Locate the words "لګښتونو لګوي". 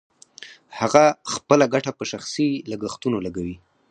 2.71-3.57